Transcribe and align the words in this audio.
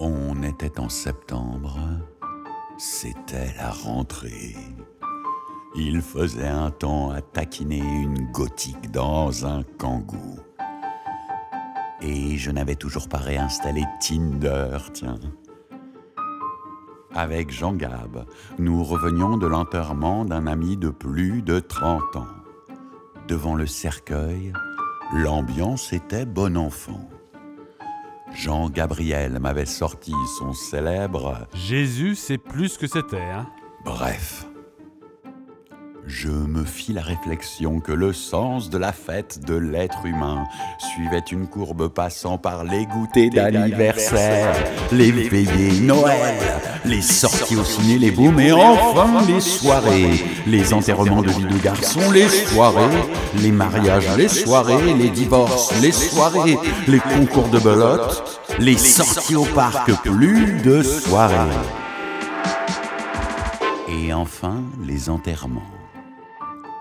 On 0.00 0.44
était 0.44 0.78
en 0.78 0.88
septembre, 0.88 1.76
c'était 2.76 3.52
la 3.56 3.70
rentrée. 3.70 4.54
Il 5.74 6.02
faisait 6.02 6.46
un 6.46 6.70
temps 6.70 7.10
à 7.10 7.20
taquiner 7.20 7.80
une 7.80 8.30
gothique 8.30 8.92
dans 8.92 9.44
un 9.44 9.64
kangou. 9.76 10.38
Et 12.00 12.36
je 12.36 12.52
n'avais 12.52 12.76
toujours 12.76 13.08
pas 13.08 13.18
réinstallé 13.18 13.82
Tinder, 14.00 14.78
tiens. 14.92 15.18
Avec 17.12 17.50
Jean 17.50 17.72
Gab, 17.72 18.24
nous 18.60 18.84
revenions 18.84 19.36
de 19.36 19.48
l'enterrement 19.48 20.24
d'un 20.24 20.46
ami 20.46 20.76
de 20.76 20.90
plus 20.90 21.42
de 21.42 21.58
30 21.58 22.14
ans. 22.14 22.26
Devant 23.26 23.56
le 23.56 23.66
cercueil, 23.66 24.52
l'ambiance 25.12 25.92
était 25.92 26.24
bon 26.24 26.56
enfant. 26.56 27.08
Jean 28.34 28.70
Gabriel 28.70 29.38
m'avait 29.40 29.66
sorti 29.66 30.12
son 30.38 30.52
célèbre 30.52 31.46
Jésus, 31.54 32.14
c'est 32.14 32.38
plus 32.38 32.76
que 32.76 32.86
c'était, 32.86 33.20
hein 33.20 33.48
Bref. 33.84 34.46
Je 36.08 36.30
me 36.30 36.64
fis 36.64 36.94
la 36.94 37.02
réflexion 37.02 37.80
que 37.80 37.92
le 37.92 38.14
sens 38.14 38.70
de 38.70 38.78
la 38.78 38.92
fête 38.92 39.44
de 39.44 39.54
l'être 39.54 40.06
humain 40.06 40.44
suivait 40.78 41.22
une 41.30 41.46
courbe 41.46 41.88
passant 41.88 42.38
par 42.38 42.64
les 42.64 42.86
goûters 42.86 43.28
d'anniversaire, 43.28 44.54
les 44.90 45.10
veillées 45.10 45.80
Noël, 45.80 46.38
les 46.86 47.02
sorties 47.02 47.56
au 47.56 47.64
ciné, 47.64 47.98
les 47.98 48.10
booms 48.10 48.40
et 48.40 48.52
enfin 48.52 49.22
les 49.28 49.40
soirées, 49.40 50.24
les 50.46 50.72
enterrements 50.72 51.20
de 51.20 51.28
vie 51.28 51.44
de 51.44 51.62
garçons, 51.62 52.10
les 52.10 52.28
soirées, 52.30 52.96
les 53.42 53.52
mariages, 53.52 54.16
les 54.16 54.28
soirées, 54.28 54.94
les 54.94 55.10
divorces, 55.10 55.78
les 55.82 55.92
soirées, 55.92 56.58
les 56.86 57.00
concours 57.00 57.48
de 57.48 57.58
belote, 57.58 58.40
les 58.58 58.78
sorties 58.78 59.36
au 59.36 59.44
parc, 59.44 59.92
plus 60.02 60.62
de 60.62 60.82
soirées. 60.82 61.34
Et 63.90 64.14
enfin 64.14 64.62
les 64.86 65.10
enterrements. 65.10 65.68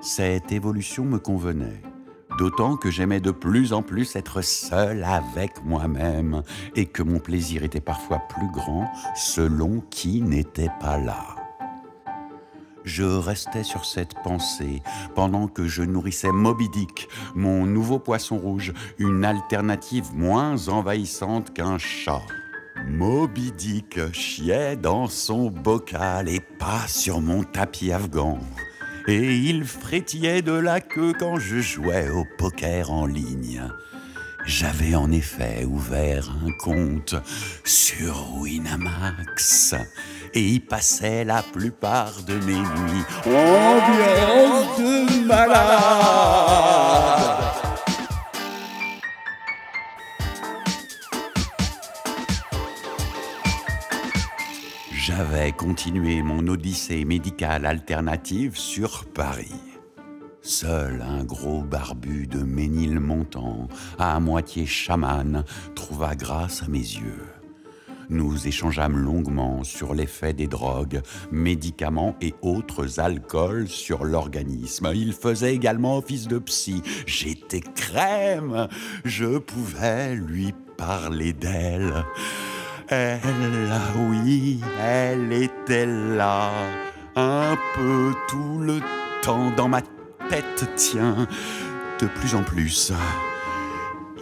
Cette 0.00 0.52
évolution 0.52 1.04
me 1.04 1.18
convenait, 1.18 1.82
d'autant 2.38 2.76
que 2.76 2.88
j'aimais 2.88 3.18
de 3.18 3.32
plus 3.32 3.72
en 3.72 3.82
plus 3.82 4.14
être 4.14 4.42
seul 4.42 5.02
avec 5.02 5.64
moi-même 5.64 6.42
et 6.76 6.86
que 6.86 7.02
mon 7.02 7.18
plaisir 7.18 7.64
était 7.64 7.80
parfois 7.80 8.20
plus 8.28 8.48
grand 8.52 8.88
selon 9.16 9.82
qui 9.90 10.22
n'était 10.22 10.70
pas 10.80 10.98
là. 10.98 11.34
Je 12.84 13.02
restais 13.02 13.64
sur 13.64 13.84
cette 13.84 14.14
pensée 14.22 14.82
pendant 15.16 15.48
que 15.48 15.66
je 15.66 15.82
nourrissais 15.82 16.30
Moby 16.30 16.68
Dick, 16.68 17.08
mon 17.34 17.66
nouveau 17.66 17.98
poisson 17.98 18.38
rouge, 18.38 18.72
une 18.98 19.24
alternative 19.24 20.14
moins 20.14 20.68
envahissante 20.68 21.52
qu'un 21.52 21.76
chat. 21.76 22.22
Moby 22.86 23.50
Dick 23.50 24.12
chiait 24.12 24.76
dans 24.76 25.08
son 25.08 25.50
bocal 25.50 26.28
et 26.28 26.40
pas 26.40 26.86
sur 26.86 27.20
mon 27.20 27.42
tapis 27.42 27.90
afghan 27.90 28.38
et 29.08 29.36
il 29.36 29.64
frétillait 29.64 30.42
de 30.42 30.52
la 30.52 30.80
queue 30.80 31.14
quand 31.18 31.38
je 31.38 31.60
jouais 31.60 32.10
au 32.10 32.26
poker 32.36 32.90
en 32.92 33.06
ligne. 33.06 33.62
J'avais 34.44 34.94
en 34.94 35.10
effet 35.10 35.64
ouvert 35.64 36.28
un 36.46 36.52
compte 36.62 37.14
sur 37.64 38.34
Winamax 38.38 39.74
et 40.34 40.42
y 40.42 40.60
passais 40.60 41.24
la 41.24 41.42
plupart 41.42 42.22
de 42.26 42.34
mes 42.34 42.54
nuits. 42.54 43.04
Ambiance 43.26 44.78
de 44.78 45.26
malade 45.26 46.87
J'avais 55.08 55.52
continué 55.52 56.20
mon 56.20 56.46
odyssée 56.48 57.06
médicale 57.06 57.64
alternative 57.64 58.58
sur 58.58 59.06
Paris. 59.06 59.54
Seul 60.42 61.00
un 61.00 61.24
gros 61.24 61.62
barbu 61.62 62.26
de 62.26 62.40
Ménilmontant, 62.40 63.68
à 63.98 64.20
moitié 64.20 64.66
chaman, 64.66 65.44
trouva 65.74 66.14
grâce 66.14 66.62
à 66.62 66.68
mes 66.68 66.76
yeux. 66.76 67.24
Nous 68.10 68.46
échangeâmes 68.46 68.98
longuement 68.98 69.64
sur 69.64 69.94
l'effet 69.94 70.34
des 70.34 70.46
drogues, 70.46 71.00
médicaments 71.32 72.14
et 72.20 72.34
autres 72.42 73.00
alcools 73.00 73.68
sur 73.68 74.04
l'organisme. 74.04 74.92
Il 74.94 75.14
faisait 75.14 75.54
également 75.54 75.96
office 75.96 76.28
de 76.28 76.38
psy. 76.38 76.82
J'étais 77.06 77.62
crème. 77.62 78.68
Je 79.06 79.38
pouvais 79.38 80.16
lui 80.16 80.52
parler 80.76 81.32
d'elle. 81.32 82.04
Elle, 82.90 83.70
oui, 83.96 84.60
elle 84.82 85.30
était 85.32 85.84
là, 85.84 86.50
un 87.16 87.54
peu 87.74 88.14
tout 88.28 88.60
le 88.60 88.80
temps 89.22 89.50
dans 89.50 89.68
ma 89.68 89.82
tête, 90.30 90.70
tiens, 90.74 91.26
de 92.00 92.06
plus 92.06 92.34
en 92.34 92.42
plus. 92.42 92.92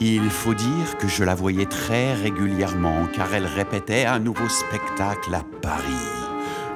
Il 0.00 0.28
faut 0.30 0.54
dire 0.54 0.98
que 0.98 1.06
je 1.06 1.22
la 1.22 1.36
voyais 1.36 1.66
très 1.66 2.14
régulièrement 2.14 3.06
car 3.14 3.32
elle 3.32 3.46
répétait 3.46 4.04
un 4.04 4.18
nouveau 4.18 4.48
spectacle 4.48 5.32
à 5.32 5.42
Paris. 5.62 6.15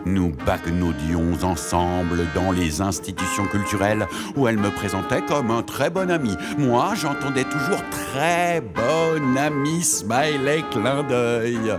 Nous 0.07 0.33
bagnaudions 0.47 1.37
ensemble 1.43 2.27
dans 2.35 2.53
les 2.53 2.81
institutions 2.81 3.45
culturelles 3.47 4.07
où 4.37 4.49
elle 4.49 4.59
me 4.59 4.71
présentait 4.71 5.23
comme 5.23 5.51
un 5.51 5.63
très 5.63 5.91
bon 5.91 6.11
ami. 6.11 6.37
Moi, 6.59 6.93
j'entendais 6.95 7.45
toujours 7.45 7.83
très 7.91 8.61
bon 8.61 9.37
ami, 9.37 9.83
smiley, 9.83 10.65
clin 10.71 11.03
d'œil. 11.03 11.79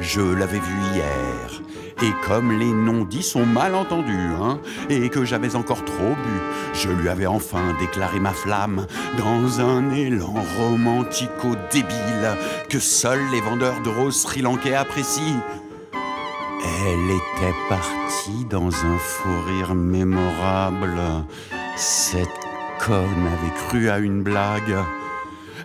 Je 0.00 0.20
l'avais 0.20 0.58
vu 0.58 0.74
hier. 0.94 1.62
Et 2.02 2.12
comme 2.26 2.58
les 2.58 2.72
non-dits 2.72 3.22
sont 3.22 3.46
mal 3.46 3.74
entendus, 3.74 4.12
hein, 4.42 4.58
et 4.90 5.08
que 5.08 5.24
j'avais 5.24 5.54
encore 5.54 5.84
trop 5.84 6.10
bu, 6.10 6.40
je 6.74 6.90
lui 6.90 7.08
avais 7.08 7.26
enfin 7.26 7.74
déclaré 7.78 8.18
ma 8.18 8.32
flamme 8.32 8.86
dans 9.16 9.60
un 9.60 9.90
élan 9.94 10.34
romantico-débile 10.58 12.36
que 12.68 12.80
seuls 12.80 13.24
les 13.32 13.40
vendeurs 13.40 13.80
de 13.82 13.90
roses 13.90 14.22
sri-lankais 14.22 14.74
apprécient. 14.74 15.40
Elle 16.64 17.10
était 17.10 17.56
partie 17.68 18.44
dans 18.48 18.68
un 18.68 18.98
fou 18.98 19.28
rire 19.46 19.74
mémorable. 19.74 20.98
Cette 21.76 22.28
conne 22.80 23.26
avait 23.26 23.54
cru 23.66 23.90
à 23.90 23.98
une 23.98 24.22
blague. 24.22 24.76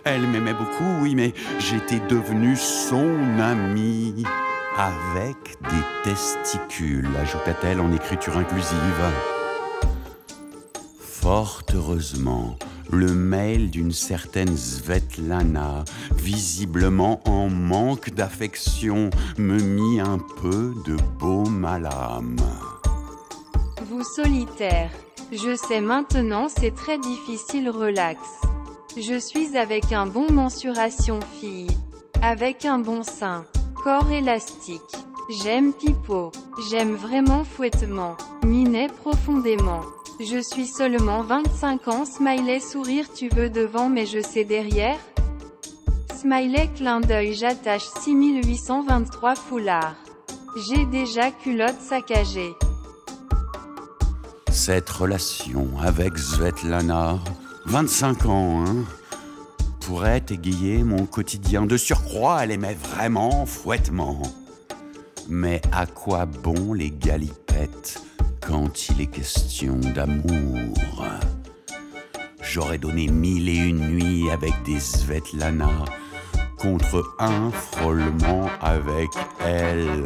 Elle 0.04 0.26
m'aimait 0.26 0.54
beaucoup, 0.54 1.02
oui, 1.02 1.14
mais 1.14 1.34
j'étais 1.58 2.00
devenu 2.08 2.56
son 2.56 3.38
ami. 3.38 4.24
Avec 4.76 5.58
des 5.62 6.10
testicules, 6.10 7.08
ajouta-t-elle 7.20 7.80
en 7.80 7.92
écriture 7.92 8.36
inclusive. 8.36 9.02
Fort 11.00 11.62
heureusement, 11.74 12.56
le 12.92 13.14
mail 13.14 13.70
d'une 13.70 13.92
certaine 13.92 14.56
Svetlana, 14.56 15.84
visiblement 16.16 17.20
en 17.28 17.48
manque 17.48 18.10
d'affection, 18.10 19.10
me 19.38 19.58
mit 19.58 20.00
un 20.00 20.18
peu 20.18 20.74
de 20.86 20.96
baume 21.18 21.64
à 21.64 21.78
l'âme. 21.78 22.36
Vous 23.86 24.02
solitaire. 24.02 24.90
Je 25.32 25.54
sais 25.54 25.80
maintenant 25.80 26.48
c'est 26.48 26.74
très 26.74 26.98
difficile 26.98 27.70
relax. 27.70 28.18
Je 28.96 29.18
suis 29.18 29.56
avec 29.56 29.92
un 29.92 30.06
bon 30.06 30.32
mensuration 30.32 31.20
fille. 31.40 31.70
Avec 32.22 32.64
un 32.64 32.78
bon 32.78 33.02
sein. 33.02 33.44
Corps 33.84 34.10
élastique. 34.10 34.80
J'aime 35.42 35.72
pipeau. 35.72 36.32
J'aime 36.70 36.94
vraiment 36.94 37.44
fouettement. 37.44 38.16
Minet 38.44 38.88
profondément. 38.88 39.82
Je 40.22 40.38
suis 40.38 40.66
seulement 40.66 41.22
25 41.22 41.88
ans 41.88 42.04
smiley 42.04 42.60
sourire 42.60 43.06
tu 43.14 43.30
veux 43.30 43.48
devant 43.48 43.88
mais 43.88 44.04
je 44.04 44.20
sais 44.20 44.44
derrière 44.44 44.98
Smiley 46.14 46.68
clin 46.76 47.00
d'œil 47.00 47.32
j'attache 47.32 47.86
6823 48.02 49.34
foulards. 49.34 49.96
J'ai 50.68 50.84
déjà 50.84 51.30
culotte 51.30 51.80
saccagée. 51.80 52.52
Cette 54.50 54.90
relation 54.90 55.66
avec 55.82 56.18
Svetlana, 56.18 57.18
25 57.64 58.26
ans, 58.26 58.64
hein, 58.66 58.84
pourrait 59.80 60.26
égayer 60.28 60.84
mon 60.84 61.06
quotidien. 61.06 61.64
De 61.64 61.78
surcroît, 61.78 62.44
elle 62.44 62.50
aimait 62.50 62.74
vraiment 62.74 63.46
fouettement. 63.46 64.20
Mais 65.30 65.62
à 65.72 65.86
quoi 65.86 66.26
bon 66.26 66.74
les 66.74 66.90
galipettes? 66.90 68.02
Quand 68.40 68.88
il 68.88 69.00
est 69.00 69.06
question 69.06 69.76
d'amour. 69.94 70.76
J'aurais 72.42 72.78
donné 72.78 73.06
mille 73.06 73.48
et 73.48 73.56
une 73.56 73.88
nuits 73.88 74.30
avec 74.30 74.52
des 74.64 74.80
Svetlana 74.80 75.70
contre 76.58 77.04
un 77.18 77.50
frôlement 77.50 78.48
avec 78.60 79.10
elle. 79.44 80.04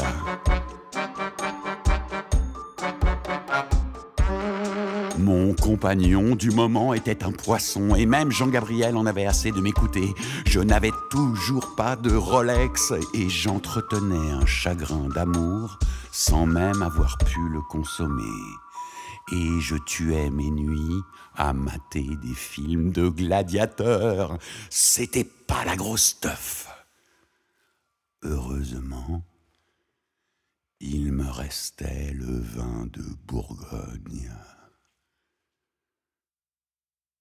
Mon 5.19 5.55
compagnon 5.55 6.35
du 6.35 6.51
moment 6.51 6.93
était 6.93 7.25
un 7.25 7.33
poisson 7.33 7.95
et 7.95 8.05
même 8.05 8.31
Jean-Gabriel 8.31 8.97
en 8.97 9.07
avait 9.07 9.27
assez 9.27 9.53
de 9.53 9.61
m'écouter. 9.61 10.13
Je 10.45 10.61
n'avais 10.61 10.93
toujours 11.11 11.75
pas 11.77 11.97
de 11.97 12.15
Rolex 12.15 12.93
et 13.15 13.29
j'entretenais 13.31 14.33
un 14.33 14.45
chagrin 14.45 15.09
d'amour 15.15 15.79
sans 16.15 16.47
même 16.47 16.81
avoir 16.81 17.19
pu 17.19 17.41
le 17.49 17.61
consommer. 17.61 18.23
Et 19.33 19.61
je 19.61 19.75
tuais 19.75 20.31
mes 20.31 20.51
nuits 20.51 21.03
à 21.35 21.53
mater 21.53 22.09
des 22.23 22.35
films 22.35 22.93
de 22.93 23.09
gladiateurs. 23.09 24.39
C'était 24.71 25.25
pas 25.25 25.65
la 25.65 25.75
grosse 25.75 26.05
stuff. 26.05 26.69
Heureusement, 28.23 29.25
il 30.79 31.11
me 31.13 31.29
restait 31.29 32.13
le 32.13 32.39
vin 32.39 32.87
de 32.93 33.03
Bourgogne. 33.27 34.31